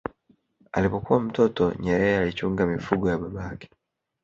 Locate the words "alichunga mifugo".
2.17-3.09